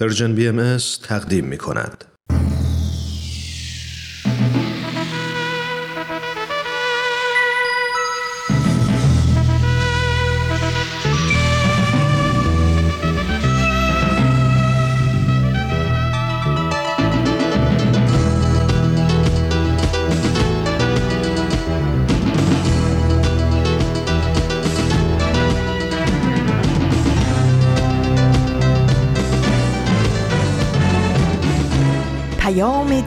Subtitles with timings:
[0.00, 2.15] پرژن بی ام تقدیم می کند.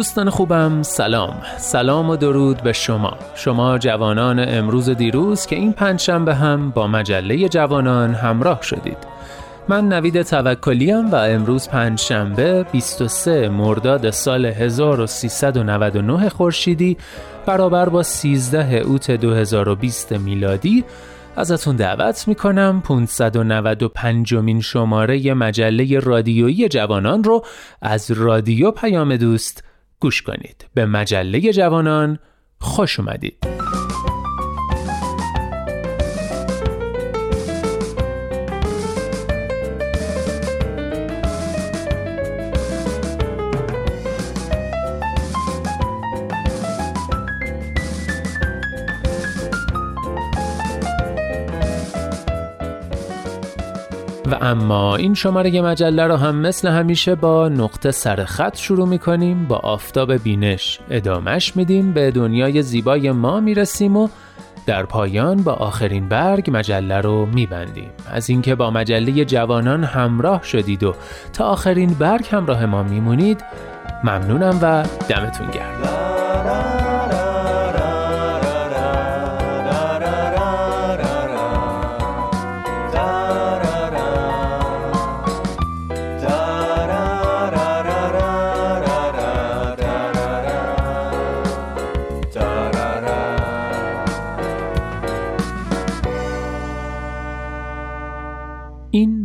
[0.00, 1.42] دوستان خوبم سلام.
[1.58, 3.18] سلام و درود به شما.
[3.34, 8.96] شما جوانان امروز دیروز که این پنجشنبه هم با مجله جوانان همراه شدید.
[9.68, 16.96] من نوید توکلیم و امروز پنجشنبه 23 مرداد سال 1399 خورشیدی
[17.46, 20.84] برابر با 13 اوت 2020 میلادی.
[21.36, 27.44] ازتون دعوت می‌کنم 595 مین شماره مجله رادیویی جوانان رو
[27.82, 29.69] از رادیو پیام دوست
[30.00, 30.66] گوش کنید.
[30.74, 32.18] به مجله جوانان
[32.60, 33.46] خوش اومدید.
[54.40, 59.46] اما این شماره مجله رو هم مثل همیشه با نقطه سر خط شروع می کنیم
[59.46, 64.08] با آفتاب بینش ادامش میدیم به دنیای زیبای ما می‌رسیم و
[64.66, 67.90] در پایان با آخرین برگ مجله رو میبندیم.
[68.12, 70.94] از اینکه با مجله جوانان همراه شدید و
[71.32, 73.44] تا آخرین برگ همراه ما میمونید
[74.04, 76.79] ممنونم و دمتون گرم.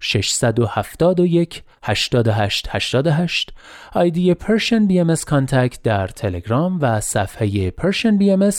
[0.00, 3.52] 671 88 88
[3.92, 8.50] آیدی PersianBMS contact در تلگرام و صفحه PersianBMS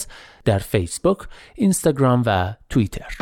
[0.45, 1.17] در فیسبوک،
[1.55, 3.17] اینستاگرام و توییتر.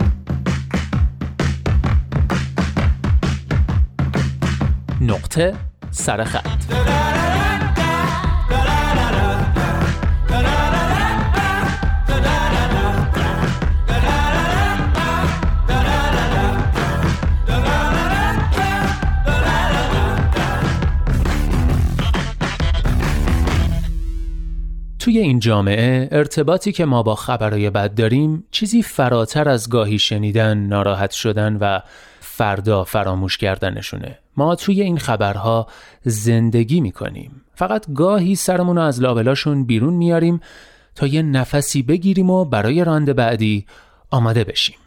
[5.02, 5.54] نقطه
[5.92, 7.29] سرخط
[25.10, 30.58] توی این جامعه ارتباطی که ما با خبرهای بد داریم چیزی فراتر از گاهی شنیدن،
[30.58, 31.80] ناراحت شدن و
[32.20, 34.18] فردا فراموش کردنشونه.
[34.38, 35.68] ما توی این خبرها
[36.04, 37.42] زندگی می‌کنیم.
[37.56, 40.40] فقط گاهی سرمون از لابلاشون بیرون میاریم
[40.96, 43.66] تا یه نفسی بگیریم و برای رانده بعدی
[44.12, 44.78] آماده بشیم.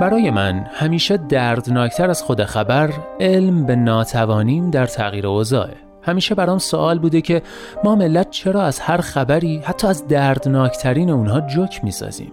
[0.00, 5.91] برای من همیشه دردناکتر از خود خبر علم به ناتوانیم در تغییر اوضاعه.
[6.02, 7.42] همیشه برام سوال بوده که
[7.84, 12.32] ما ملت چرا از هر خبری حتی از دردناکترین اونها جوک می‌سازیم؟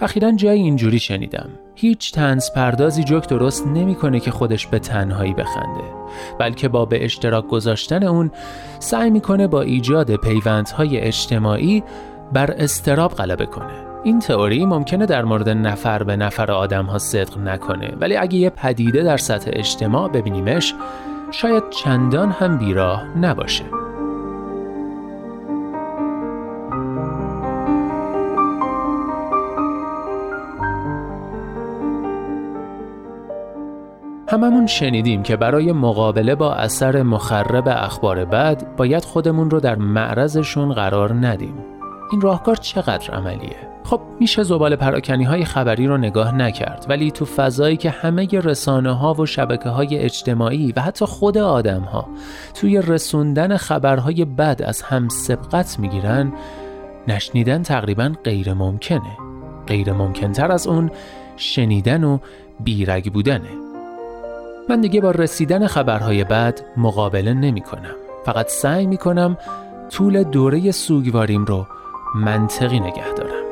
[0.00, 1.48] اخیرا جایی اینجوری شنیدم.
[1.74, 5.84] هیچ تنز پردازی جوک درست نمی‌کنه که خودش به تنهایی بخنده
[6.38, 8.30] بلکه با به اشتراک گذاشتن اون
[8.78, 11.82] سعی می‌کنه با ایجاد پیوندهای اجتماعی
[12.32, 13.86] بر استراب غلبه کنه.
[14.04, 18.50] این تئوری ممکنه در مورد نفر به نفر آدم ها صدق نکنه ولی اگه یه
[18.50, 20.74] پدیده در سطح اجتماع ببینیمش
[21.40, 23.64] شاید چندان هم بیراه نباشه
[34.28, 40.72] هممون شنیدیم که برای مقابله با اثر مخرب اخبار بد باید خودمون رو در معرضشون
[40.72, 41.75] قرار ندیم.
[42.12, 47.24] این راهکار چقدر عملیه؟ خب میشه زبال پراکنی های خبری رو نگاه نکرد ولی تو
[47.24, 52.08] فضایی که همه رسانه ها و شبکه های اجتماعی و حتی خود آدم ها
[52.54, 56.32] توی رسوندن خبرهای بد از هم سبقت می‌گیرن
[57.08, 59.18] نشنیدن تقریبا غیر ممکنه
[59.66, 60.90] غیر ممکنتر از اون
[61.36, 62.18] شنیدن و
[62.60, 63.66] بیرگ بودنه
[64.68, 67.94] من دیگه با رسیدن خبرهای بد مقابله نمی کنم.
[68.24, 69.36] فقط سعی می کنم
[69.90, 71.66] طول دوره سوگواریم رو
[72.14, 73.45] منطقی نگه دارم.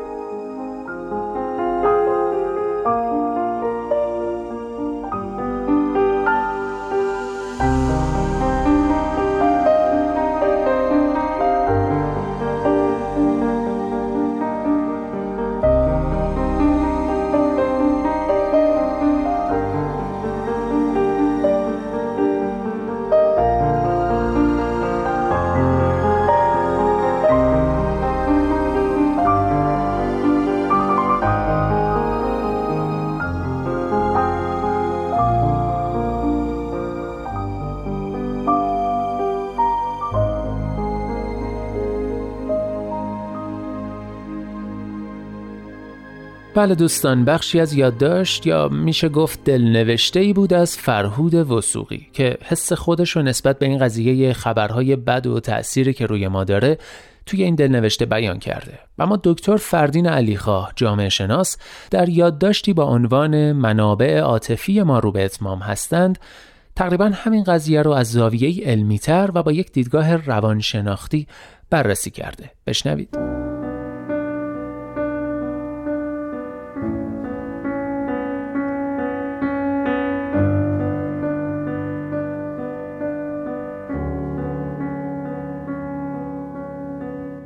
[46.55, 52.39] بله دوستان بخشی از یادداشت یا میشه گفت دلنوشته ای بود از فرهود وسوقی که
[52.43, 56.79] حس خودش رو نسبت به این قضیه خبرهای بد و تأثیری که روی ما داره
[57.27, 58.79] توی این دلنوشته بیان کرده.
[58.99, 61.57] و ما دکتر فردین علیخواه جامعه شناس
[61.91, 66.19] در یادداشتی با عنوان منابع عاطفی ما رو به اتمام هستند.
[66.77, 71.27] تقریبا همین قضیه رو از زاویه علمیتر و با یک دیدگاه روانشناختی
[71.71, 72.51] بررسی کرده.
[72.67, 73.34] بشنوید.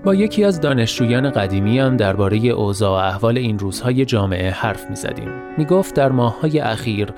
[0.08, 4.96] با یکی از دانشجویان قدیمی هم درباره اوضاع و احوال این روزهای جامعه حرف می
[4.96, 5.28] زدیم.
[5.58, 7.08] می گفت در ماههای اخیر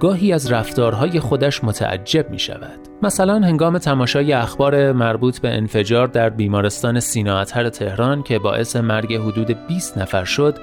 [0.00, 2.78] گاهی از رفتارهای خودش متعجب می شود.
[3.02, 9.66] مثلا هنگام تماشای اخبار مربوط به انفجار در بیمارستان سیناعتر تهران که باعث مرگ حدود
[9.68, 10.58] 20 نفر شد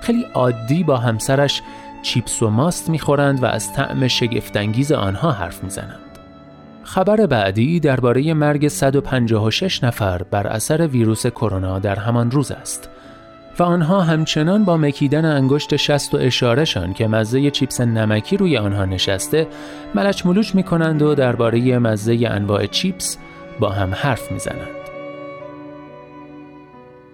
[0.00, 1.62] خیلی عادی با همسرش
[2.02, 6.09] چیپس و ماست می‌خورند و از طعم شگفتانگیز آنها حرف می‌زنند.
[6.90, 12.90] خبر بعدی درباره مرگ 156 نفر بر اثر ویروس کرونا در همان روز است
[13.58, 18.84] و آنها همچنان با مکیدن انگشت شست و اشارهشان که مزه چیپس نمکی روی آنها
[18.84, 19.46] نشسته
[19.94, 23.18] ملچ ملوچ می کنند و درباره مزه انواع چیپس
[23.60, 24.79] با هم حرف می زنند.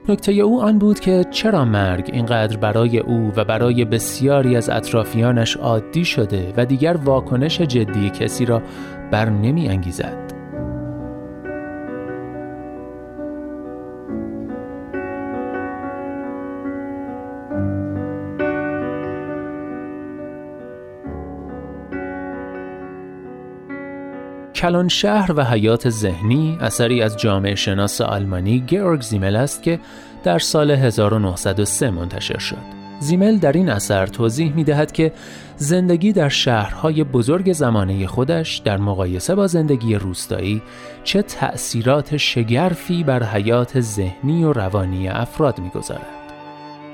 [0.08, 5.56] نکته او آن بود که چرا مرگ اینقدر برای او و برای بسیاری از اطرافیانش
[5.56, 8.62] عادی شده و دیگر واکنش جدی کسی را
[9.10, 10.25] بر نمی انگیزد.
[24.66, 29.80] کلان شهر و حیات ذهنی اثری از جامعه شناس آلمانی گیورگ زیمل است که
[30.24, 32.56] در سال 1903 منتشر شد.
[33.00, 35.12] زیمل در این اثر توضیح می دهد که
[35.56, 40.62] زندگی در شهرهای بزرگ زمانه خودش در مقایسه با زندگی روستایی
[41.04, 46.15] چه تأثیرات شگرفی بر حیات ذهنی و روانی افراد می‌گذارد.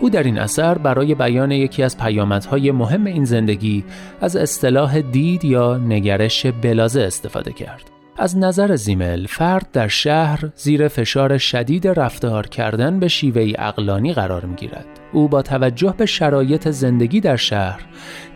[0.03, 3.85] او در این اثر برای بیان یکی از پیامدهای مهم این زندگی
[4.21, 7.91] از اصطلاح دید یا نگرش بلازه استفاده کرد.
[8.17, 14.45] از نظر زیمل فرد در شهر زیر فشار شدید رفتار کردن به شیوهی اقلانی قرار
[14.45, 14.87] می گیرد.
[15.13, 17.81] او با توجه به شرایط زندگی در شهر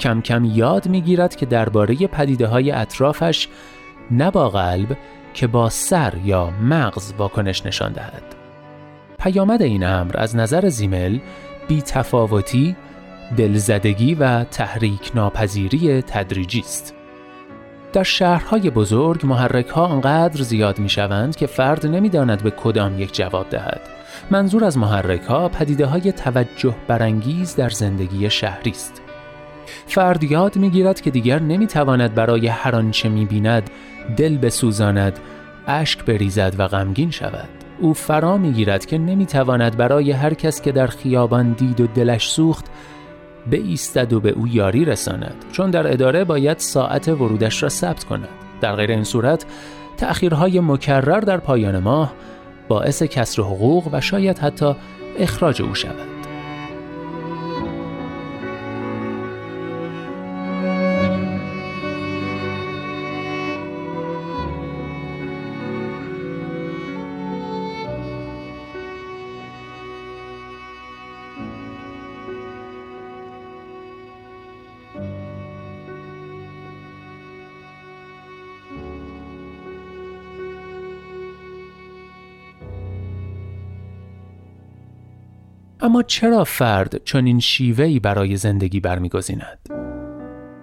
[0.01, 3.49] کم کم یاد می گیرد که درباره پدیده های اطرافش
[4.11, 4.97] نه با قلب
[5.35, 8.37] که با سر یا مغز واکنش نشان دهد.
[9.19, 11.19] پیامد این امر از نظر زیمل
[11.69, 12.77] بی تفاوتی،
[13.37, 16.95] دلزدگی و تحریک ناپذیری تدریجی است.
[17.93, 23.15] در شهرهای بزرگ محرک ها انقدر زیاد می شوند که فرد نمی‌داند به کدام یک
[23.15, 23.81] جواب دهد
[24.31, 29.03] منظور از محرک ها پدیده های توجه برانگیز در زندگی شهری است.
[29.87, 33.71] فرد یاد می‌گیرد که دیگر نمی‌تواند برای هر آنچه می‌بیند
[34.17, 35.19] دل بسوزاند،
[35.67, 37.49] اشک بریزد و غمگین شود.
[37.81, 42.67] او فرا می‌گیرد که نمی‌تواند برای هر کس که در خیابان دید و دلش سوخت
[43.51, 48.05] به ایستد و به او یاری رساند چون در اداره باید ساعت ورودش را ثبت
[48.05, 48.29] کند.
[48.61, 49.47] در غیر این صورت
[49.97, 52.13] تأخیرهای مکرر در پایان ماه
[52.69, 54.75] باعث کسر حقوق و شاید حتی
[55.19, 56.16] اخراج او شود.
[85.87, 89.59] اما چرا فرد چون این شیوهی برای زندگی برمیگزیند؟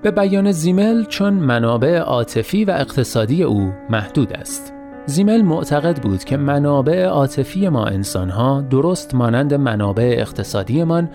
[0.01, 4.73] به بیان زیمل چون منابع عاطفی و اقتصادی او محدود است.
[5.05, 11.09] زیمل معتقد بود که منابع عاطفی ما انسانها درست مانند منابع اقتصادیمان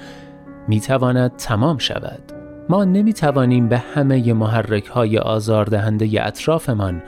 [0.69, 2.23] می‌تواند تمام شود.
[2.69, 7.03] ما نمی‌توانیم به همه محرک های آزاردهنده اطرافمان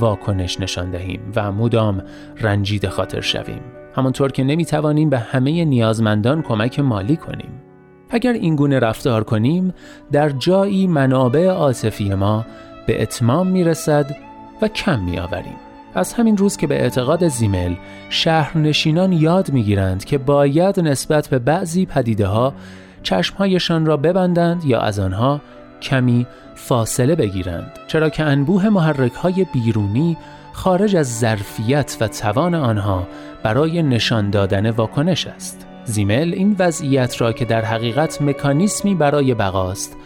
[0.00, 2.02] واکنش نشان دهیم و مدام
[2.40, 3.60] رنجید خاطر شویم.
[3.96, 7.62] همانطور که نمی‌توانیم به همه نیازمندان کمک مالی کنیم.
[8.10, 9.74] اگر این گونه رفتار کنیم
[10.12, 12.46] در جایی منابع عاطفی ما
[12.86, 14.16] به اتمام می‌رسد
[14.62, 15.56] و کم میآوریم.
[15.94, 17.74] از همین روز که به اعتقاد زیمل
[18.10, 22.54] شهرنشینان یاد می‌گیرند که باید نسبت به بعضی پدیده ها
[23.02, 25.40] چشمهایشان را ببندند یا از آنها
[25.82, 30.16] کمی فاصله بگیرند چرا که انبوه محرک های بیرونی
[30.56, 33.08] خارج از ظرفیت و توان آنها
[33.42, 35.66] برای نشان دادن واکنش است.
[35.84, 39.96] زیمل این وضعیت را که در حقیقت مکانیسمی برای بقاست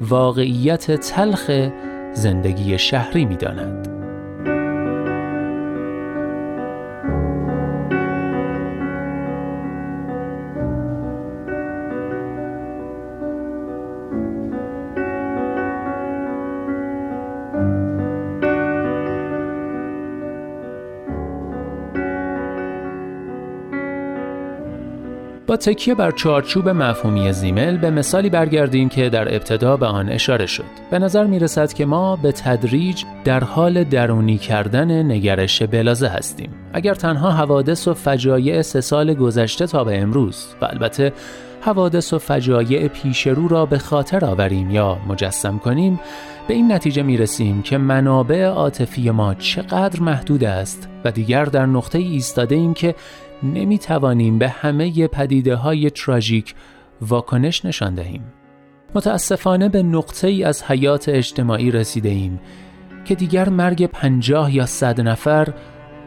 [0.00, 1.70] واقعیت تلخ
[2.14, 3.36] زندگی شهری می
[25.46, 30.46] با تکیه بر چارچوب مفهومی زیمل به مثالی برگردیم که در ابتدا به آن اشاره
[30.46, 30.64] شد.
[30.90, 36.50] به نظر می رسد که ما به تدریج در حال درونی کردن نگرش بلازه هستیم.
[36.72, 41.12] اگر تنها حوادث و فجایع سه سال گذشته تا به امروز و البته
[41.60, 46.00] حوادث و فجایع پیشرو را به خاطر آوریم یا مجسم کنیم
[46.48, 51.66] به این نتیجه می رسیم که منابع عاطفی ما چقدر محدود است و دیگر در
[51.66, 52.94] نقطه ایستاده ایم که
[53.42, 56.54] نمی توانیم به همه پدیده های تراژیک
[57.00, 58.24] واکنش نشان دهیم.
[58.94, 62.40] متاسفانه به نقطه ای از حیات اجتماعی رسیده ایم
[63.04, 65.52] که دیگر مرگ پنجاه یا صد نفر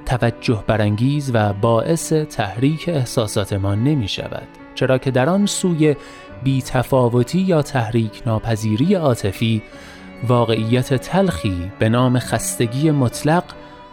[0.06, 5.96] توجه برانگیز و باعث تحریک احساساتمان نمی شود چرا که در آن سوی
[6.44, 9.62] بیتفاوتی یا تحریک ناپذیری عاطفی
[10.28, 13.44] واقعیت تلخی به نام خستگی مطلق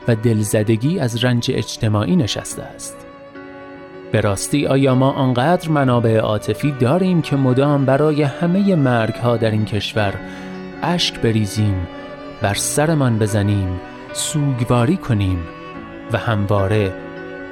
[0.09, 3.06] و دلزدگی از رنج اجتماعی نشسته است.
[4.13, 9.51] به راستی آیا ما آنقدر منابع عاطفی داریم که مدام برای همه مرگ ها در
[9.51, 10.15] این کشور
[10.83, 11.87] اشک بریزیم
[12.43, 13.81] بر سرمان بزنیم
[14.13, 15.39] سوگواری کنیم
[16.13, 16.93] و همواره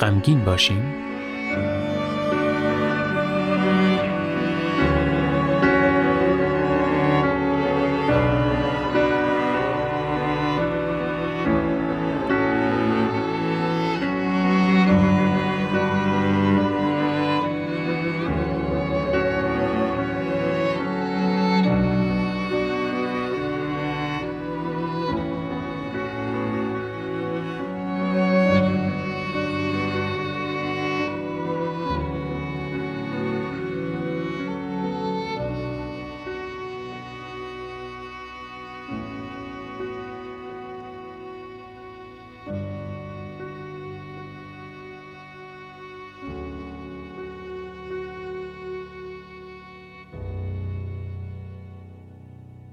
[0.00, 1.03] غمگین باشیم؟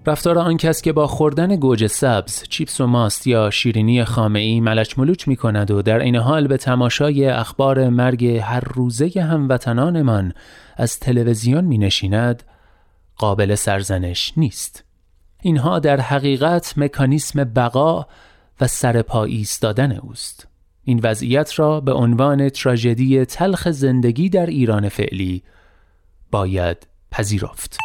[0.05, 4.99] رفتار آن کس که با خوردن گوجه سبز، چیپس و ماست یا شیرینی خامعی ملچ
[4.99, 10.33] ملوچ می کند و در این حال به تماشای اخبار مرگ هر روزه هموطنانمان
[10.77, 12.43] از تلویزیون می نشیند،
[13.15, 14.83] قابل سرزنش نیست.
[15.41, 18.05] اینها در حقیقت مکانیسم بقا
[18.61, 20.47] و سرپا ایستادن اوست.
[20.83, 25.43] این وضعیت را به عنوان تراژدی تلخ زندگی در ایران فعلی
[26.31, 27.77] باید پذیرفت.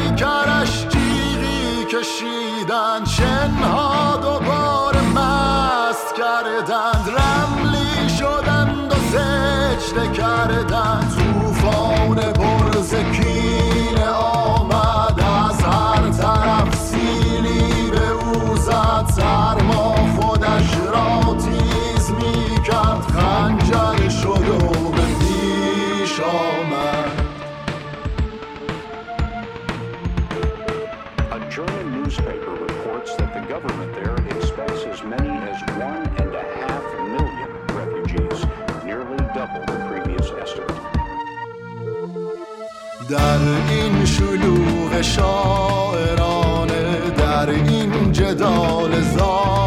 [0.00, 7.10] پیکرش جیغی کشیدن شنها دوباره مست کردند.
[7.16, 11.12] رملی شدند و سجده کردند.
[11.16, 13.29] توفان برزکین
[43.10, 43.38] در
[43.70, 46.70] این شلوغ شاعرانه
[47.18, 49.59] در این جدال ظالمانه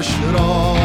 [0.00, 0.79] تنش را.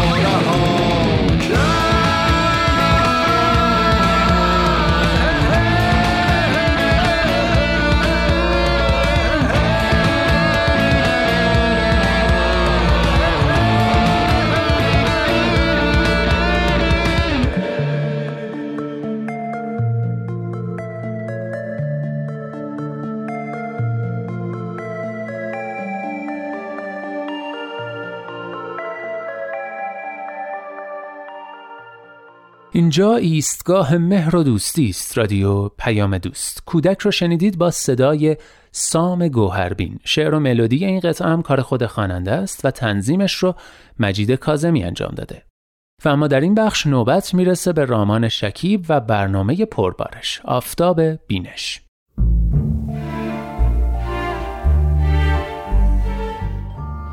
[32.76, 36.64] اینجا ایستگاه مهر و دوستی است رادیو پیام دوست.
[36.66, 38.38] کودک رو شنیدید با صدای
[38.72, 40.00] سام گوهربین.
[40.04, 43.56] شعر و ملودی این قطعه هم کار خود خواننده است و تنظیمش رو
[44.00, 45.44] مجید کازمی انجام داده.
[46.06, 51.82] و اما در این بخش نوبت می‌رسه به رامان شکیب و برنامه پربارش آفتاب بینش.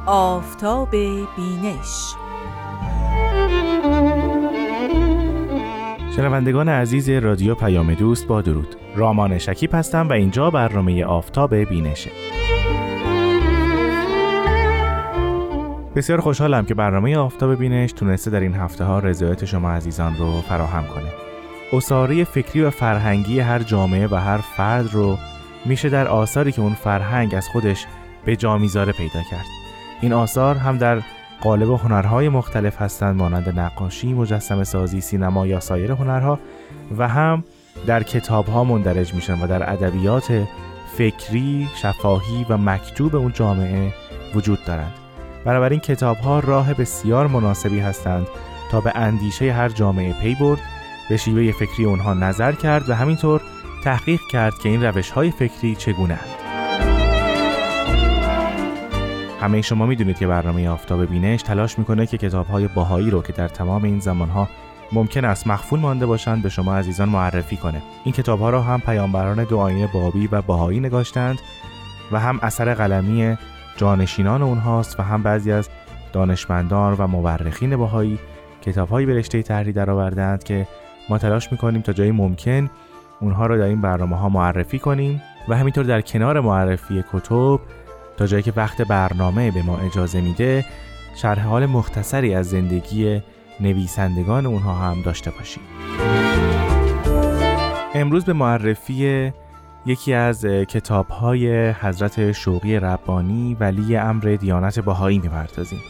[0.07, 0.91] آفتاب
[1.37, 2.15] بینش.
[6.17, 8.77] شنوندگان عزیز رادیو پیام دوست با درود.
[8.97, 12.11] رامان شکیب هستم و اینجا برنامه آفتاب بینشه.
[15.97, 20.41] بسیار خوشحالم که برنامه آفتاب بینش تونسته در این هفته ها رضایت شما عزیزان رو
[20.41, 21.13] فراهم کنه.
[21.73, 25.19] اصاره فکری و فرهنگی هر جامعه و هر فرد رو
[25.65, 27.87] میشه در آثاری که اون فرهنگ از خودش
[28.25, 29.47] به جا می‌ذاره پیدا کرد.
[30.01, 31.03] این آثار هم در
[31.43, 36.39] قالب هنرهای مختلف هستند مانند نقاشی، مجسم سازی، سینما یا سایر هنرها
[36.99, 37.45] و هم
[37.87, 40.47] در کتابها مندرج میشن و در ادبیات
[40.97, 43.93] فکری، شفاهی و مکتوب اون جامعه
[44.35, 44.93] وجود دارند.
[45.45, 48.27] بنابراین کتاب ها راه بسیار مناسبی هستند
[48.71, 50.61] تا به اندیشه هر جامعه پی برد
[51.09, 53.41] به شیوه فکری اونها نظر کرد و همینطور
[53.85, 56.32] تحقیق کرد که این روش های فکری چگونه اند.
[59.43, 63.33] همه شما می‌دونید که برنامه آفتاب بینش تلاش می‌کنه که کتاب های باهایی رو که
[63.33, 64.49] در تمام این زمان ها
[64.93, 67.83] ممکن است مخفول مانده باشند به شما عزیزان معرفی کنه.
[68.05, 71.39] این کتاب ها را هم پیامبران دو آینه بابی و باهایی نگاشتند
[72.13, 73.37] و هم اثر قلمی
[73.77, 75.69] جانشینان اونهاست و هم بعضی از
[76.13, 78.19] دانشمندان و مورخین باهایی
[78.63, 80.67] کتاب هایی به رشته تحریر درآوردند که
[81.09, 82.71] ما تلاش می‌کنیم تا جایی ممکن
[83.21, 87.61] اونها را در این برنامه ها معرفی کنیم و همینطور در کنار معرفی کتب
[88.17, 90.65] تا جایی که وقت برنامه به ما اجازه میده
[91.17, 93.23] شرح حال مختصری از زندگی
[93.61, 95.63] نویسندگان اونها هم داشته باشیم.
[97.95, 99.33] امروز به معرفی
[99.87, 105.81] یکی از کتاب های حضرت شوقی ربانی ولی امر دیانت باهایی می‌پردازیم.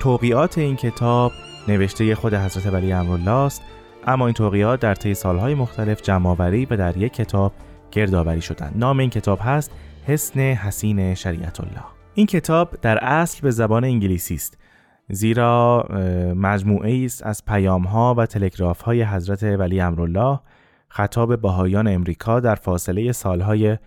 [0.00, 1.32] توقیات این کتاب
[1.68, 3.62] نوشته خود حضرت ولی امرالله است
[4.06, 7.52] اما این توقیات در طی سالهای مختلف جمعآوری و در یک کتاب
[7.90, 8.74] گردآوری شدند.
[8.76, 9.70] نام این کتاب هست
[10.06, 11.82] حسن حسین شریعت الله
[12.14, 14.58] این کتاب در اصل به زبان انگلیسی است
[15.08, 15.86] زیرا
[16.36, 20.40] مجموعه است از پیام ها و تلگراف های حضرت ولی امرالله
[20.88, 23.78] خطاب بهایان امریکا در فاصله سالهای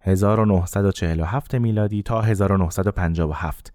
[0.00, 3.72] 1947 میلادی تا 1957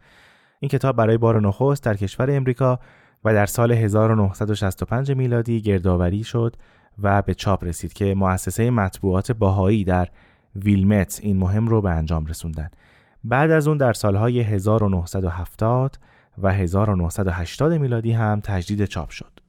[0.60, 2.80] این کتاب برای بار نخست در کشور امریکا
[3.26, 6.56] و در سال 1965 میلادی گردآوری شد
[7.02, 10.08] و به چاپ رسید که مؤسسه مطبوعات باهایی در
[10.56, 12.70] ویلمت این مهم رو به انجام رسوندن
[13.24, 16.00] بعد از اون در سالهای 1970
[16.38, 19.40] و 1980 میلادی هم تجدید چاپ شد.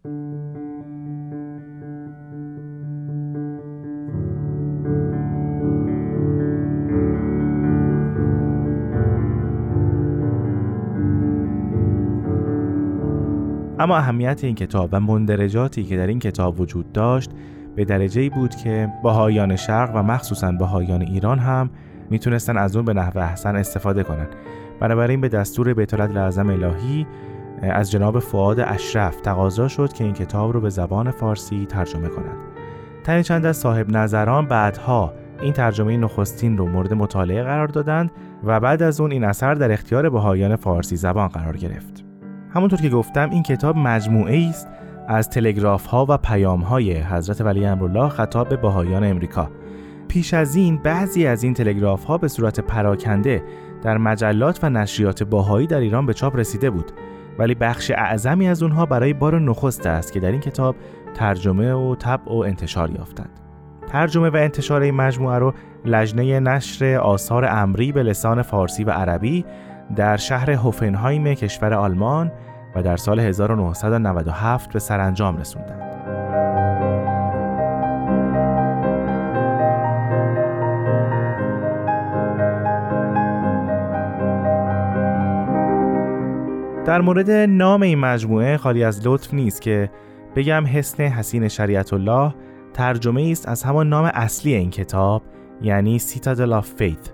[13.80, 17.30] اما اهمیت این کتاب و مندرجاتی که در این کتاب وجود داشت
[17.80, 21.70] به درجه بود که باهایان شرق و مخصوصا باهایان ایران هم
[22.10, 24.28] می‌تونستن از اون به نحو احسن استفاده کنند.
[24.80, 27.06] بنابراین به دستور بیت لازم الهی
[27.62, 32.36] از جناب فعاد اشرف تقاضا شد که این کتاب رو به زبان فارسی ترجمه کنند.
[33.04, 38.10] تنی چند از صاحب نظران بعدها این ترجمه نخستین رو مورد مطالعه قرار دادند
[38.44, 42.04] و بعد از اون این اثر در اختیار بهایان فارسی زبان قرار گرفت.
[42.54, 44.68] همونطور که گفتم این کتاب مجموعه است
[45.12, 49.50] از تلگراف ها و پیام های حضرت ولی امرالله خطاب به بهایان امریکا.
[50.08, 53.42] پیش از این بعضی از این تلگراف ها به صورت پراکنده
[53.82, 56.92] در مجلات و نشریات باهایی در ایران به چاپ رسیده بود.
[57.38, 60.76] ولی بخش اعظمی از اونها برای بار نخست است که در این کتاب
[61.14, 63.40] ترجمه و طبع و انتشار یافتند.
[63.88, 69.44] ترجمه و انتشار این مجموعه رو لجنه نشر آثار امری به لسان فارسی و عربی
[69.96, 72.32] در شهر هوفنهایم کشور آلمان
[72.74, 75.90] و در سال 1997 به سرانجام رسوندند.
[86.90, 89.90] در مورد نام این مجموعه خالی از لطف نیست که
[90.36, 92.34] بگم حسن حسین شریعت الله
[92.74, 95.22] ترجمه است از همان نام اصلی این کتاب
[95.62, 97.12] یعنی Citadel of Faith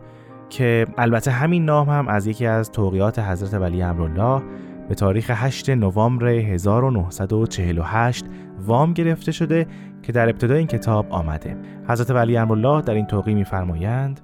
[0.49, 4.43] که البته همین نام هم از یکی از توقیعات حضرت ولی امرالله
[4.89, 8.25] به تاریخ 8 نوامبر 1948
[8.67, 9.67] وام گرفته شده
[10.03, 11.57] که در ابتدای این کتاب آمده.
[11.89, 14.21] حضرت ولی امرالله در این توقیع میفرمایند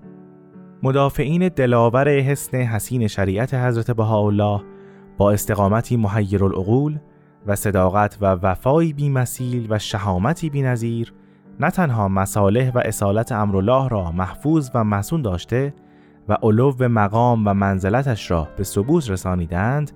[0.83, 4.63] مدافعین دلاور حصن حصین شریعت حضرت بهاءالله
[5.17, 6.99] با استقامتی محیر العقول
[7.47, 11.13] و صداقت و وفایی بیمثیل و شهامتی بینظیر
[11.61, 15.75] نه تنها مصالح و اصالت امرالله را محفوظ و مسون داشته
[16.29, 19.93] و علو مقام و منزلتش را به ثبوت رسانیدند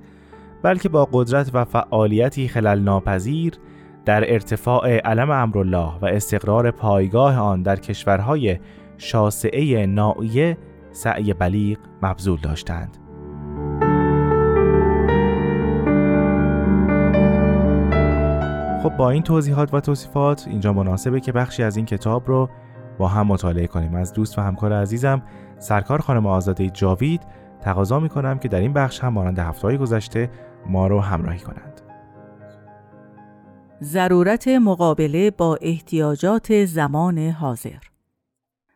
[0.67, 3.55] بلکه با قدرت و فعالیتی خلل ناپذیر
[4.05, 8.59] در ارتفاع علم امرالله و استقرار پایگاه آن در کشورهای
[8.97, 10.59] شاسعه نائیه
[10.91, 12.97] سعی بلیغ مبذول داشتند.
[18.83, 22.49] خب با این توضیحات و توصیفات اینجا مناسبه که بخشی از این کتاب رو
[22.99, 23.95] با هم مطالعه کنیم.
[23.95, 25.23] از دوست و همکار عزیزم
[25.59, 27.23] سرکار خانم آزاده جاوید
[27.61, 30.31] تقاضا می‌کنم که در این بخش هم مانند هفته گذشته
[30.69, 31.81] ما رو همراهی کنند.
[33.83, 37.79] ضرورت مقابله با احتیاجات زمان حاضر.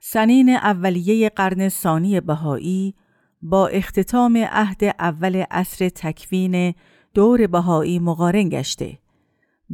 [0.01, 2.95] سنین اولیه قرن ثانی بهایی
[3.43, 6.75] با اختتام عهد اول عصر تکوین
[7.15, 8.99] دور بهایی مقارن گشته.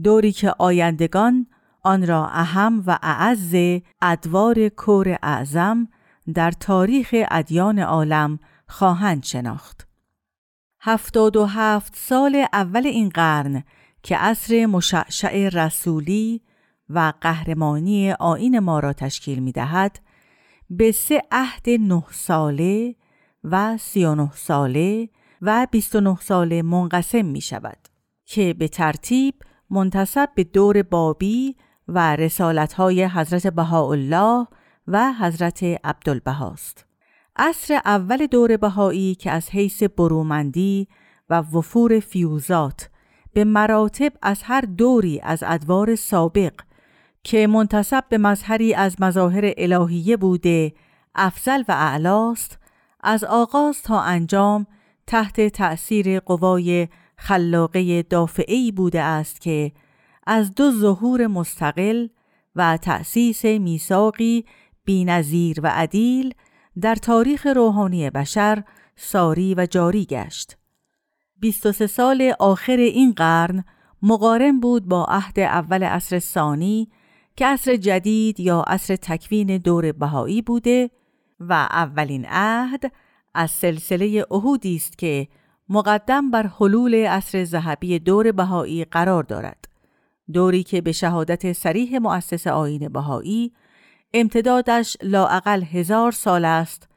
[0.02, 1.46] دوری که آیندگان
[1.83, 3.55] آن را اهم و اعز
[4.02, 5.88] ادوار کور اعظم
[6.35, 9.86] در تاریخ ادیان عالم خواهند شناخت.
[10.81, 13.65] هفتاد و هفت سال اول این قرن
[14.03, 16.43] که عصر مشعشع رسولی
[16.91, 20.01] و قهرمانی آین ما را تشکیل می دهد
[20.71, 22.95] به سه عهد نه ساله
[23.45, 25.09] و سی و نه ساله
[25.43, 27.79] و بیست و نه ساله منقسم می شود
[28.25, 29.35] که به ترتیب
[29.71, 31.57] منتصب به دور بابی
[31.89, 34.47] و رسالتهای حضرت بهاءالله
[34.89, 36.86] و حضرت عبدالبهاست.
[37.38, 40.88] عصر اول دور بهایی که از حیث برومندی
[41.31, 42.90] و وفور فیوزات
[43.33, 46.53] به مراتب از هر دوری از ادوار سابق
[47.22, 50.72] که منتصب به مظهری از مظاهر الهیه بوده
[51.14, 52.59] افضل و اعلاست
[53.01, 54.66] از آغاز تا انجام
[55.07, 59.72] تحت تأثیر قوای خلاقه دافعی بوده است که
[60.27, 62.09] از دو ظهور مستقل
[62.57, 64.44] و تأسیس میثاقی
[64.85, 66.35] بینظیر و عدیل
[66.81, 68.65] در تاریخ روحانی بشر
[68.97, 70.57] ساری و جاری گشت.
[71.41, 73.65] 23 سال آخر این قرن
[74.03, 76.89] مقارن بود با عهد اول عصر ثانی
[77.37, 80.91] که عصر جدید یا عصر تکوین دور بهایی بوده
[81.41, 82.93] و اولین عهد
[83.35, 85.29] از سلسله عهودی است که
[85.69, 89.65] مقدم بر حلول عصر ذهبی دور بهایی قرار دارد.
[90.33, 93.53] دوری که به شهادت سریح مؤسس آین بهایی
[94.14, 96.88] امتدادش لاعقل هزار سال است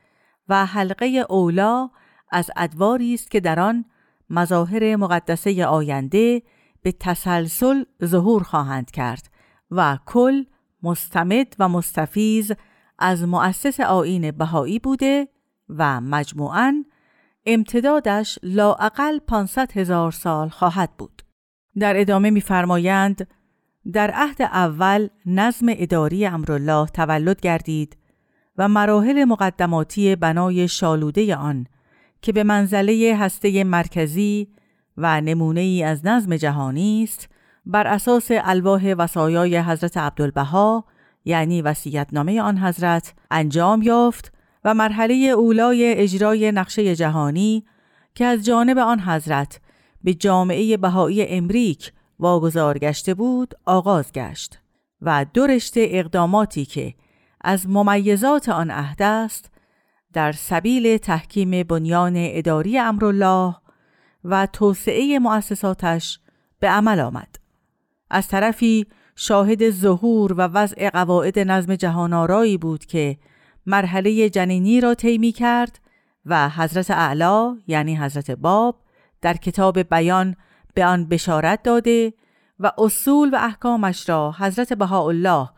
[0.50, 1.89] و حلقه اولا
[2.32, 3.86] از ادواری است که در آن
[4.30, 6.41] مظاهر مقدسه آینده
[6.82, 9.30] به تسلسل ظهور خواهند کرد
[9.72, 10.43] و کل
[10.84, 12.52] مستمد و مستفیز
[13.00, 15.28] از مؤسس آین بهایی بوده
[15.69, 16.84] و مجموعاً
[17.45, 21.22] امتدادش لاعقل 500 هزار سال خواهد بود.
[21.80, 23.28] در ادامه می‌فرمایند
[23.94, 27.98] در عهد اول نظم اداری امرالله تولد گردید
[28.58, 31.68] و مراحل مقدماتی بنای شالوده آن
[32.22, 34.48] که به منزله هسته مرکزی
[34.98, 37.30] و نمونه ای از نظم جهانی است
[37.65, 40.86] بر اساس الواح وصایای حضرت عبدالبها
[41.26, 47.65] یعنی وصیت‌نامه آن حضرت انجام یافت و مرحله اولای اجرای نقشه جهانی
[48.15, 49.62] که از جانب آن حضرت
[50.04, 54.60] به جامعه بهایی امریک واگذار گشته بود آغاز گشت
[55.01, 56.93] و دو اقداماتی که
[57.41, 59.51] از ممیزات آن عهد است
[60.13, 63.55] در سبیل تحکیم بنیان اداری امرالله
[64.23, 66.19] و توسعه مؤسساتش
[66.60, 67.36] به عمل آمد.
[68.10, 73.17] از طرفی شاهد ظهور و وضع قواعد نظم جهانارایی بود که
[73.65, 75.79] مرحله جنینی را طی کرد
[76.25, 78.82] و حضرت اعلا یعنی حضرت باب
[79.21, 80.36] در کتاب بیان
[80.80, 82.13] به آن بشارت داده
[82.60, 85.50] و اصول و احکامش را حضرت بهاءالله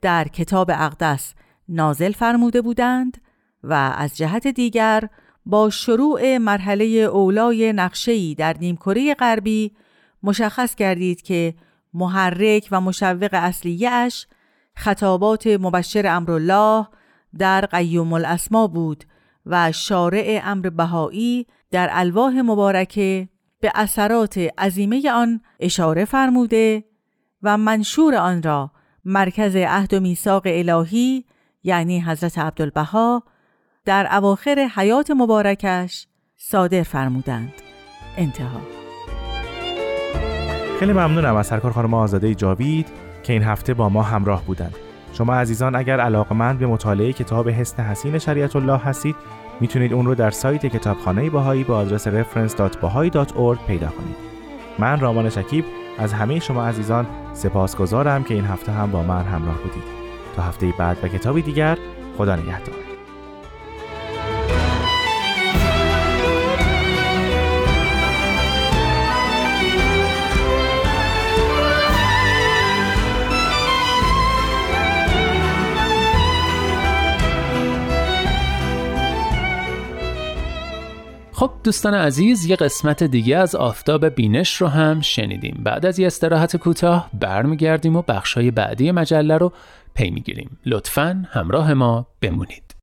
[0.00, 1.34] در کتاب اقدس
[1.68, 3.20] نازل فرموده بودند
[3.64, 5.08] و از جهت دیگر
[5.46, 9.72] با شروع مرحله اولای نقشه‌ای در نیمکره غربی
[10.22, 11.54] مشخص کردید که
[11.94, 14.26] محرک و مشوق اصلیش
[14.76, 16.86] خطابات مبشر امرالله
[17.38, 19.04] در قیوم الاسما بود
[19.46, 23.28] و شارع امر بهایی در الواح مبارکه
[23.60, 26.84] به اثرات عظیمه آن اشاره فرموده
[27.42, 28.70] و منشور آن را
[29.04, 31.24] مرکز عهد و میثاق الهی
[31.62, 33.22] یعنی حضرت عبدالبها
[33.84, 37.52] در اواخر حیات مبارکش صادر فرمودند.
[38.16, 38.60] انتها.
[40.78, 42.88] خیلی ممنونم از سرکار خانم آزاده جاوید
[43.22, 44.74] که این هفته با ما همراه بودند.
[45.12, 49.16] شما عزیزان اگر علاقمند به مطالعه کتاب حسن حسین شریعت الله هستید
[49.60, 54.16] می‌تونید اون رو در سایت کتابخانه باهایی با آدرس reference.bahai.org پیدا کنید.
[54.78, 55.64] من رامان شکیب
[55.98, 59.82] از همه شما عزیزان سپاسگزارم که این هفته هم با من همراه بودید.
[60.36, 61.78] تا هفته بعد و کتابی دیگر
[62.18, 62.89] خدا نگهدار.
[81.40, 85.60] خب دوستان عزیز یه قسمت دیگه از آفتاب بینش رو هم شنیدیم.
[85.64, 89.52] بعد از یه استراحت کوتاه برمیگردیم و بخشای بعدی مجله رو
[89.94, 90.58] پی می‌گیریم.
[90.66, 92.74] لطفا همراه ما بمونید.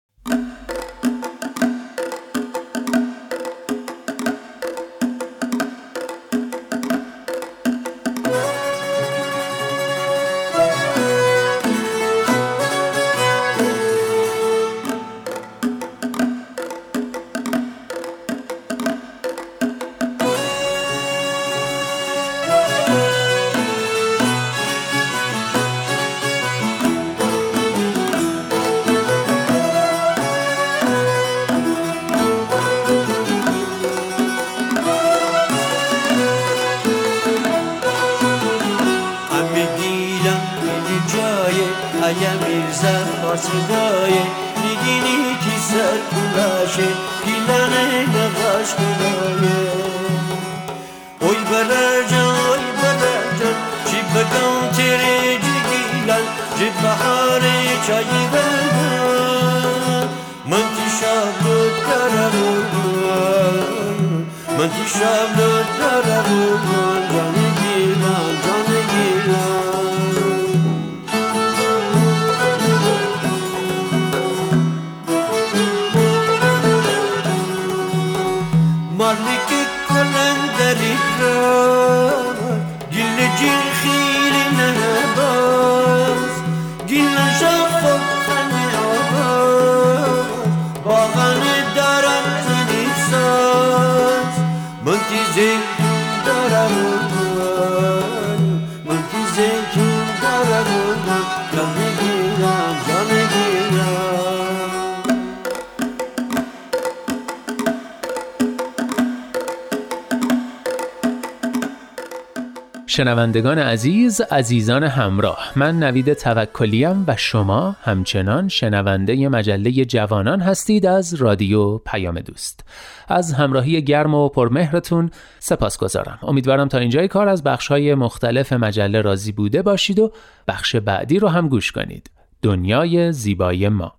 [112.98, 121.14] شنوندگان عزیز عزیزان همراه من نوید توکلیم و شما همچنان شنونده مجله جوانان هستید از
[121.14, 122.70] رادیو پیام دوست.
[123.08, 129.02] از همراهی گرم و پرمهرتون سپاس گذارم امیدوارم تا اینجای کار از بخشهای مختلف مجله
[129.02, 130.12] راضی بوده باشید و
[130.48, 132.10] بخش بعدی رو هم گوش کنید.
[132.42, 133.94] دنیای زیبای ما.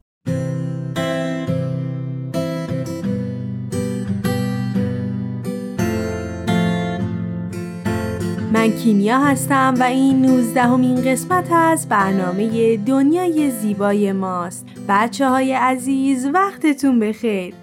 [8.58, 14.66] من کیمیا هستم و این 19 همین قسمت از برنامه دنیای زیبای ماست.
[14.88, 17.54] بچه های عزیز وقتتون بخیر.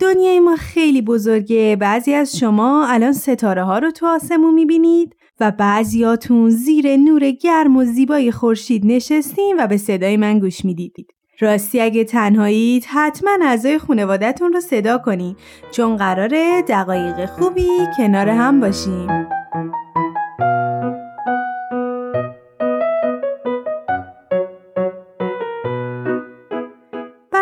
[0.00, 1.76] دنیای ما خیلی بزرگه.
[1.80, 7.76] بعضی از شما الان ستاره ها رو تو آسمون می‌بینید و بعضیاتون زیر نور گرم
[7.76, 11.10] و زیبای خورشید نشستین و به صدای من گوش می‌دیدید.
[11.40, 15.36] راستی اگه تنهایید حتما اعضای خانوادهتون رو صدا کنین
[15.70, 19.28] چون قراره دقایق خوبی کنار هم باشیم.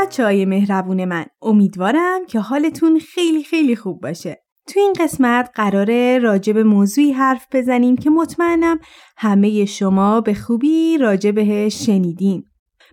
[0.07, 1.27] بچه های مهربون من.
[1.43, 4.45] امیدوارم که حالتون خیلی خیلی خوب باشه.
[4.67, 8.79] تو این قسمت قراره راجع به موضوعی حرف بزنیم که مطمئنم
[9.17, 12.45] همه شما به خوبی راجع بهش شنیدین.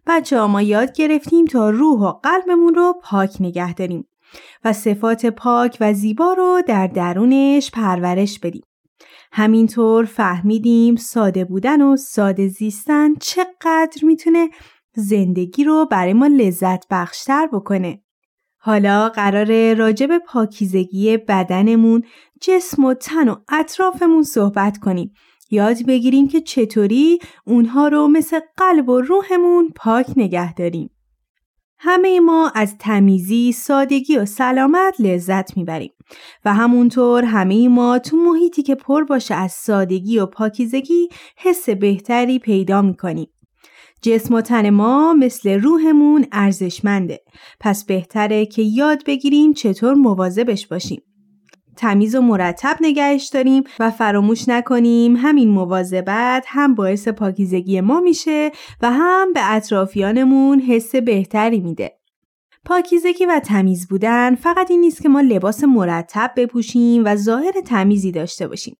[0.07, 4.07] بچه ها ما یاد گرفتیم تا روح و قلبمون رو پاک نگه داریم
[4.63, 8.63] و صفات پاک و زیبا رو در درونش پرورش بدیم.
[9.31, 14.49] همینطور فهمیدیم ساده بودن و ساده زیستن چقدر می‌تونه
[14.95, 18.03] زندگی رو برای ما لذت بخشتر بکنه.
[18.57, 22.03] حالا قراره راجع به پاکیزگی بدنمون،
[22.41, 25.13] جسم و تن و اطرافمون صحبت کنیم.
[25.51, 30.89] یاد بگیریم که چطوری اونها رو مثل قلب و روحمون پاک نگه داریم.
[31.77, 35.91] همه ما از تمیزی، سادگی و سلامت لذت می‌بریم
[36.45, 42.39] و همونطور همه ما تو محیطی که پر باشه از سادگی و پاکیزگی حس بهتری
[42.39, 43.27] پیدا می‌کنیم.
[44.03, 47.19] جسم و تن ما مثل روحمون ارزشمنده.
[47.59, 51.01] پس بهتره که یاد بگیریم چطور مواظبش باشیم.
[51.77, 58.51] تمیز و مرتب نگهش داریم و فراموش نکنیم همین مواظبت هم باعث پاکیزگی ما میشه
[58.81, 62.02] و هم به اطرافیانمون حس بهتری میده.
[62.65, 68.11] پاکیزگی و تمیز بودن فقط این نیست که ما لباس مرتب بپوشیم و ظاهر تمیزی
[68.11, 68.77] داشته باشیم.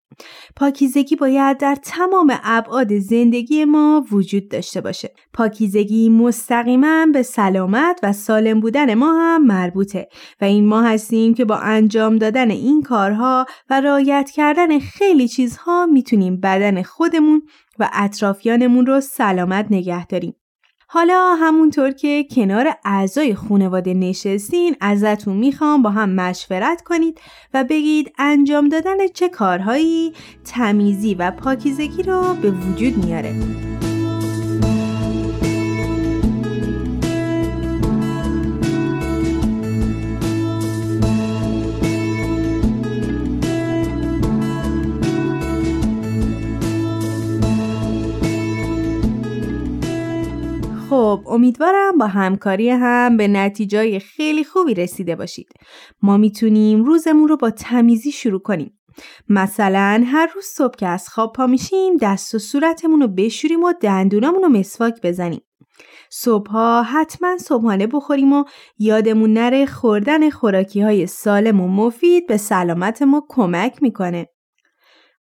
[0.55, 5.13] پاکیزگی باید در تمام ابعاد زندگی ما وجود داشته باشه.
[5.33, 10.07] پاکیزگی مستقیما به سلامت و سالم بودن ما هم مربوطه
[10.41, 15.85] و این ما هستیم که با انجام دادن این کارها و رعایت کردن خیلی چیزها
[15.85, 17.41] می‌تونیم بدن خودمون
[17.79, 20.35] و اطرافیانمون رو سلامت نگه داریم.
[20.93, 27.21] حالا همونطور که کنار اعضای خانواده نشستین ازتون می‌خوام با هم مشورت کنید
[27.53, 30.13] و بگید انجام دادن چه کارهایی
[30.45, 33.35] تمیزی و پاکیزگی رو به وجود میاره.
[51.13, 55.47] خب امیدوارم با همکاری هم به نتیجای خیلی خوبی رسیده باشید.
[56.01, 58.79] ما می‌تونیم روزمون رو با تمیزی شروع کنیم.
[59.29, 63.73] مثلا هر روز صبح که از خواب پا میشیم دست و صورتمون رو بشوریم و
[63.81, 65.41] دندونامون رو مسواک بزنیم.
[66.09, 68.43] صبحها حتما صبحانه بخوریم و
[68.77, 74.27] یادمون نره خوردن خوراکی های سالم و مفید به سلامت ما کمک می‌کنه.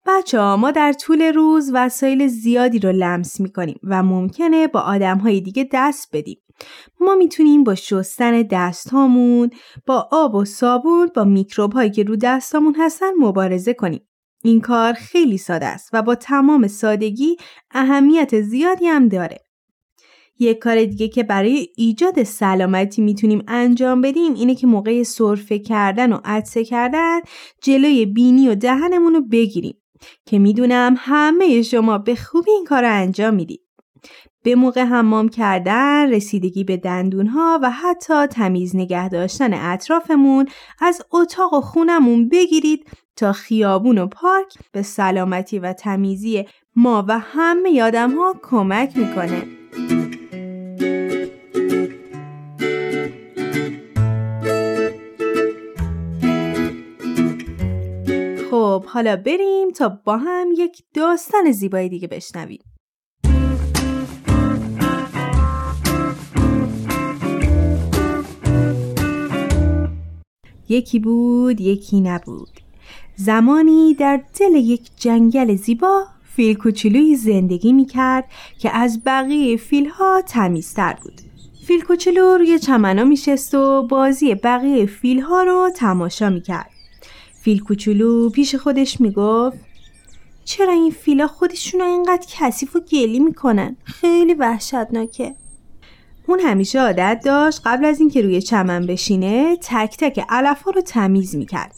[0.07, 4.81] بچه ها ما در طول روز وسایل زیادی رو لمس می کنیم و ممکنه با
[4.81, 6.39] آدم های دیگه دست بدیم.
[7.01, 9.51] ما می‌تونیم با شستن دست هامون
[9.87, 14.01] با آب و صابون با میکروب هایی که رو دستامون هستن مبارزه کنیم.
[14.45, 17.37] این کار خیلی ساده است و با تمام سادگی
[17.71, 19.39] اهمیت زیادی هم داره.
[20.39, 26.13] یک کار دیگه که برای ایجاد سلامتی می‌تونیم انجام بدیم اینه که موقع سرفه کردن
[26.13, 27.21] و عطسه کردن
[27.63, 29.75] جلوی بینی و دهنمون رو بگیریم
[30.27, 33.61] که می‌دونم همه شما به خوبی این کار رو انجام می‌دید.
[34.43, 40.47] به موقع حمام کردن، رسیدگی به دندونها و حتی تمیز نگه داشتن اطرافمون
[40.81, 42.87] از اتاق و خونمون بگیرید
[43.17, 46.45] تا خیابون و پارک به سلامتی و تمیزی
[46.77, 49.43] ما و همه یادم ها کمک می‌کنه.
[58.79, 62.61] خب حالا بریم تا با هم یک داستان زیبایی دیگه بشنویم.
[70.69, 72.49] یکی بود یکی نبود.
[73.17, 78.25] زمانی در دل یک جنگل زیبا فیل کوچولوی زندگی می کرد
[78.59, 81.21] که از بقیه فیلها تمیزتر بود.
[81.67, 86.78] فیل کوچولو روی چمنا میشست و بازی بقیه فیلها رو تماشا می کرد
[87.41, 89.59] فیل کوچولو پیش خودش می‌گفت
[90.45, 95.35] چرا این فیلا خودشون رو اینقدر کثیف و گلی می‌کنن؟ خیلی وحشتناکه.
[96.27, 101.37] اون همیشه عادت داشت قبل از اینکه روی چمن بشینه تک تک علفها رو تمیز
[101.37, 101.75] می‌کرد.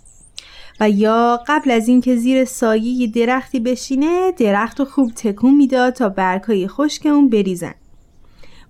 [0.80, 6.08] و یا قبل از اینکه زیر سایه درختی بشینه درخت رو خوب تکون می‌داد تا
[6.08, 7.74] برگهای خشک اون بریزن.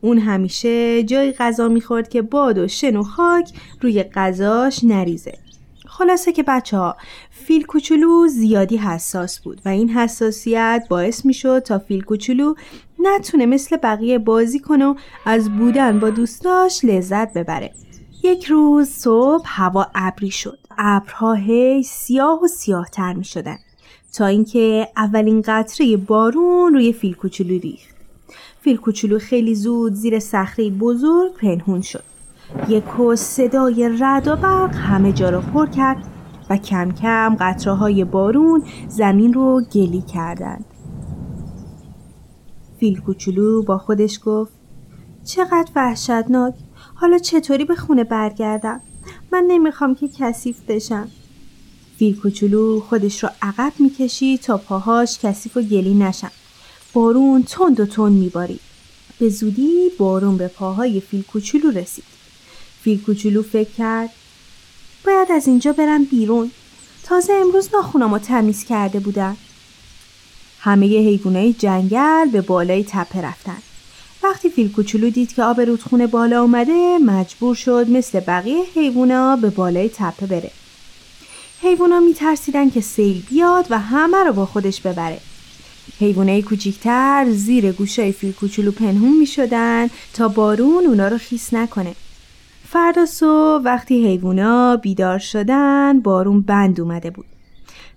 [0.01, 5.39] اون همیشه جای غذا می‌خورد که باد و شن و خاک روی غذاش نریزه.
[6.01, 6.97] خلاصه که بچه ها
[7.31, 12.55] فیل کوچولو زیادی حساس بود و این حساسیت باعث می شد تا فیل کوچولو
[12.99, 14.95] نتونه مثل بقیه بازی کنه و
[15.25, 17.73] از بودن با دوستاش لذت ببره.
[18.23, 20.59] یک روز صبح هوا ابری شد.
[20.79, 23.59] ابرها هی سیاه و سیاهتر می شدن
[24.13, 27.95] تا اینکه اولین قطره بارون روی فیل کوچولو ریخت.
[28.61, 32.10] فیل کوچولو خیلی زود زیر صخره بزرگ پنهون شد.
[32.69, 32.85] یک
[33.15, 36.05] صدای رد و برق همه جا رو پر کرد
[36.51, 40.65] و کم کم قطره های بارون زمین رو گلی کردند.
[42.81, 44.53] فیل کوچولو با خودش گفت
[45.25, 46.55] چقدر وحشتناک.
[46.95, 48.81] حالا چطوری به خونه برگردم؟
[49.33, 51.09] من نمی‌خوام که کثیف بشم.
[51.97, 56.31] فیل کوچولو خودش رو عقب می‌کشید تا پاهاش کثیف و گلی نشن.
[56.93, 58.61] بارون تند و تند میبارید.
[59.19, 62.20] به زودی بارون به پاهای فیل کوچولو رسید.
[62.85, 64.11] فیل کوچولو فکر کرد.
[65.07, 66.51] باید از اینجا برم بیرون.
[67.05, 69.37] تازه امروز ناخونامو تمیز کرده بودم.
[70.61, 73.59] همه حیوانای جنگل به بالای تپه رفتن.
[74.23, 79.51] وقتی فیل کوچولو دید که آب رودخونه بالا اومده مجبور شد مثل بقیه حیوونا به
[79.51, 80.51] بالای تپه بره.
[81.63, 85.21] حیوونا میترسیدن که سیل بیاد و همه رو با خودش ببره.
[86.01, 91.95] حیوانای کوچیکتر زیر گوشای فیل کوچولو پنهون می شدن تا بارون اونا رو خیس نکنه.
[92.73, 97.27] فردا صبح وقتی حیوونا بیدار شدن بارون بند اومده بود.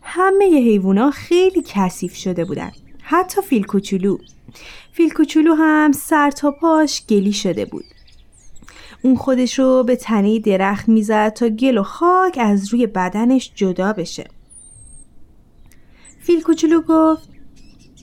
[0.01, 2.71] همه حیوونا خیلی کثیف شده بودن.
[3.01, 4.17] حتی فیل کوچولو
[4.91, 7.85] فیل کوچولو هم سر تا پاش گلی شده بود.
[9.01, 13.93] اون خودش رو به تنه درخت می‌زد تا گل و خاک از روی بدنش جدا
[13.93, 14.27] بشه.
[16.21, 17.29] فیل کوچولو گفت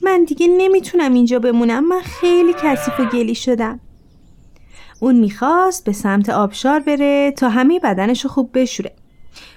[0.03, 3.79] من دیگه نمی‌تونم اینجا بمونم من خیلی کثیف و گلی شدم.
[5.03, 8.91] اون می‌خواست به سمت آبشار بره تا همه بدنش خوب بشوره.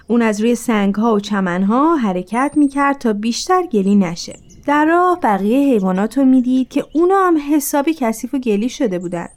[0.07, 4.39] اون از روی سنگ ها و چمن ها حرکت می‌کرد تا بیشتر گلی نشه.
[4.67, 9.29] در راه بقیه حیوانات رو می‌دید که اونا هم حسابی کثیف و گلی شده بودن.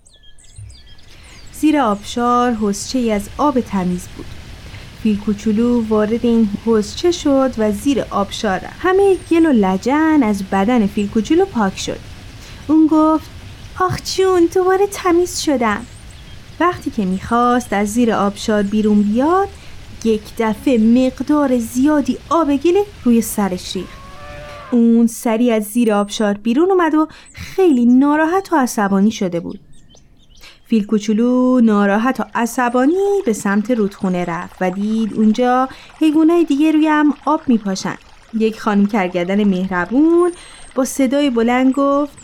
[1.53, 4.25] زیر آبشار حسچه از آب تمیز بود.
[5.03, 10.87] فیل کوچولو وارد این حسچه شد و زیر آبشار همه گل و لجن از بدن
[10.87, 11.99] فیل کوچولو پاک شد.
[12.67, 13.29] اون گفت
[13.79, 15.85] آخ جون دوباره تمیز شدم.
[16.59, 19.47] وقتی که می‌خواست از زیر آبشار بیرون بیاد
[20.03, 23.97] یک دفعه مقدار زیادی آب گله روی سرش ریخت.
[24.71, 29.59] اون سری از زیر آبشار بیرون اومد و خیلی ناراحت و عصبانی شده بود.
[30.65, 36.87] فیل کوچولو ناراحت و عصبانی به سمت رودخونه رفت و دید اونجا حیوانای دیگه روی
[36.87, 37.97] هم آب میپاشن.
[38.33, 40.31] یک خانم کرگدن مهربون
[40.75, 42.17] با صدای بلند گفت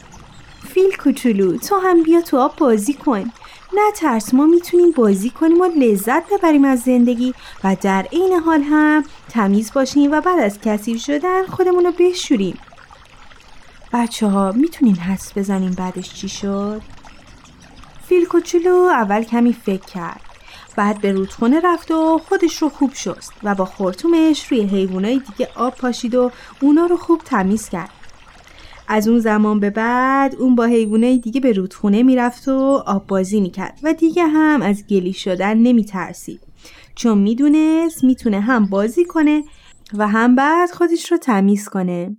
[0.73, 3.31] فیل کوچولو تو هم بیا تو آب بازی کن.
[3.75, 8.61] نه ترس ما می‌تونیم بازی کنیم و لذت ببریم از زندگی و در عین حال
[8.61, 12.57] هم تمیز باشیم و بعد از کثیف شدن خودمون رو بشوریم.
[13.93, 16.81] بچه ها می‌تونین حس بزنیم بعدش چی شد؟
[18.07, 20.21] فیل کوچولو اول کمی فکر کرد.
[20.75, 25.49] بعد به رودخونه رفت و خودش رو خوب شست و با خورتومش روی حیوانای دیگه
[25.55, 27.89] آب پاشید و اونا رو خوب تمیز کرد.
[28.87, 33.41] از اون زمان به بعد اون با حیوانای دیگه به رودخونه می‌رفت و آب بازی
[33.41, 36.41] می‌کرد و دیگه هم از گلی شدن نمیترسید
[36.95, 39.43] چون می‌دونست می‌تونه هم بازی کنه
[39.97, 42.17] و هم بعد خودش رو تمیز کنه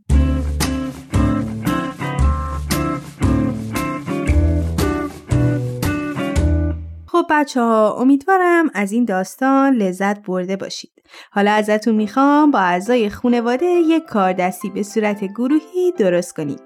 [7.06, 10.93] خب بچه ها امیدوارم از این داستان لذت برده باشید.
[11.30, 16.60] حالا ازتون می‌خوام با اعضای خانواده یک کار دستی به صورت گروهی درست کنید.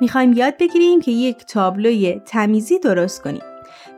[0.00, 3.42] می‌خوایم یاد بگیریم که یک تابلوی تمیزی درست کنیم.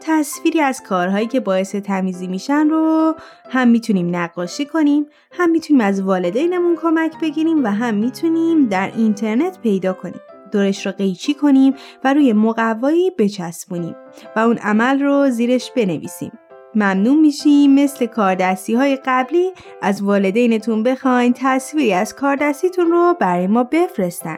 [0.00, 3.14] تصویری از کارهایی که باعث تمیزی میشن رو
[3.50, 9.58] هم می‌تونیم نقاشی کنیم هم می‌تونیم از والدینمون کمک بگیریم و هم می‌تونیم در اینترنت
[9.60, 10.20] پیدا کنیم
[10.52, 13.96] دورش رو قیچی کنیم و روی مقوایی بچسبونیم
[14.36, 16.32] و اون عمل رو زیرش بنویسیم
[16.74, 19.52] ممنون میشیم مثل کاردستی های قبلی
[19.82, 24.36] از والدینتون بخواین تصویری از کاردستیتون رو برای ما بفرستن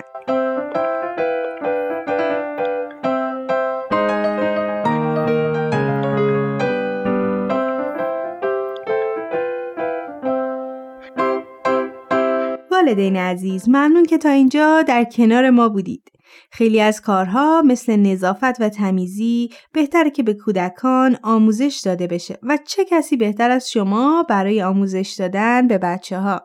[12.70, 16.19] والدین عزیز ممنون که تا اینجا در کنار ما بودید.
[16.50, 22.58] خیلی از کارها مثل نظافت و تمیزی بهتره که به کودکان آموزش داده بشه و
[22.66, 26.40] چه کسی بهتر از شما برای آموزش دادن به بچه ها.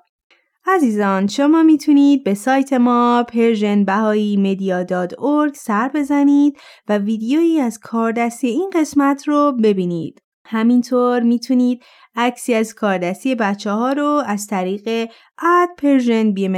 [0.68, 6.58] عزیزان شما می‌تونید به سایت ما persianbahaimedia.org سر بزنید
[6.90, 10.22] و ویدیویی از کاردستی این قسمت رو ببینید.
[10.46, 11.84] همینطور می‌تونید
[12.16, 15.10] عکسی از کاردستی بچه ها رو از طریق
[15.40, 16.50] اد پرژن بی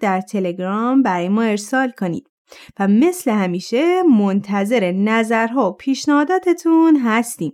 [0.00, 2.30] در تلگرام برای ما ارسال کنید
[2.80, 7.52] و مثل همیشه منتظر نظرها و پیشنهاداتتون هستیم.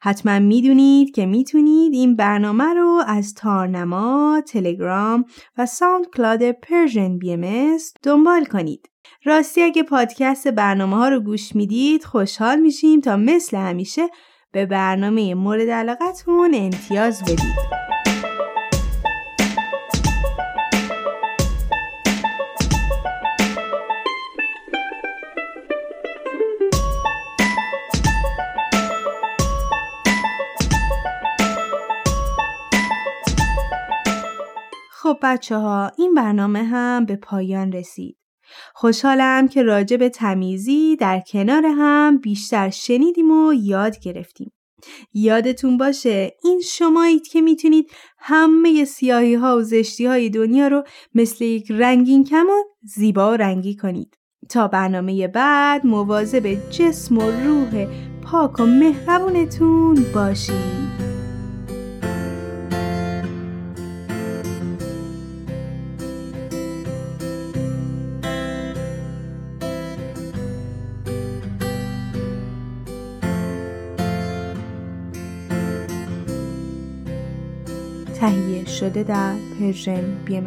[0.00, 5.24] حتما می‌دونید که می‌تونید این برنامه رو از تارنما، تلگرام
[5.58, 7.36] و SoundCloud PersianBMS
[8.02, 8.88] دنبال کنید.
[9.24, 14.08] راستی اگه پادکست برنامه ها رو گوش می‌دید خوشحال میشیم تا مثل همیشه
[14.52, 17.82] به برنامه مورد علاقتون امتیاز بدید.
[34.90, 38.21] خب بچه ها این برنامه هم به پایان رسید.
[38.74, 44.52] خوشحالم که راجع به تمیزی در کنار هم بیشتر شنیدیم و یاد گرفتیم.
[45.14, 50.84] یادتون باشه این شمایید که می‌تونید همه سیاهی ها و زشتی های دنیا رو
[51.14, 54.18] مثل یک رنگین کمان زیبا و رنگی کنید.
[54.48, 57.86] تا برنامه بعد مواظب جسم و روح
[58.22, 60.91] پاک و مهربونتون باشید.
[78.80, 80.40] شده در پرژن بی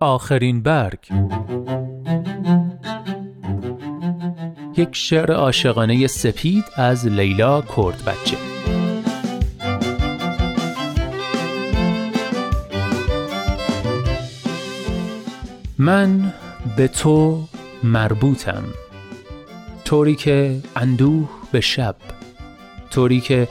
[0.00, 0.98] آخرین برگ.
[4.76, 8.36] یک شعر عاشقانه سپید از لیلا کرد بچه
[15.78, 16.32] من
[16.76, 17.44] به تو
[17.82, 18.64] مربوطم.
[19.84, 21.96] طوری که اندوه به شب.
[22.90, 23.48] طوری که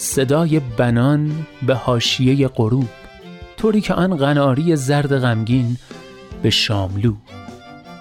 [0.00, 2.88] صدای بنان به حاشیه غروب
[3.56, 5.76] طوری که آن قناری زرد غمگین
[6.42, 7.14] به شاملو.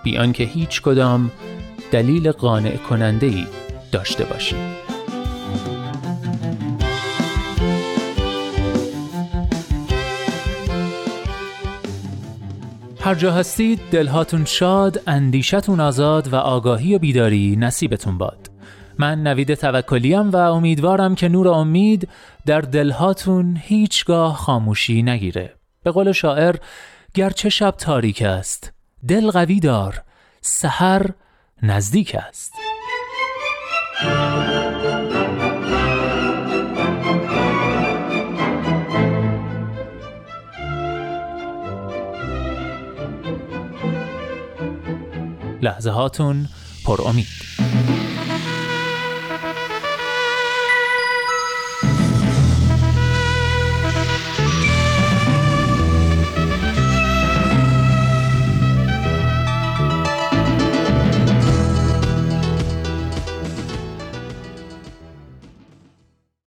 [0.04, 1.32] بیان که هیچ کدام
[1.92, 3.46] دلیل قانع کننده ای
[3.92, 4.76] داشته باشیم.
[13.00, 18.57] هر جا هستید دلهاتون شاد اندیشتون آزاد و آگاهی و بیداری نصیبتون باد.
[19.00, 22.10] من نوید توکلیم و امیدوارم که نور امید
[22.46, 25.54] در دلهاتون هیچگاه خاموشی نگیره.
[25.84, 26.56] به قول شاعر
[27.14, 28.74] گرچه شب تاریک است
[29.08, 30.02] دل قوی دار
[30.42, 31.06] سحر
[31.64, 32.54] نزدیک است.
[45.62, 46.48] لحظه هاتون
[46.86, 47.67] پر امید.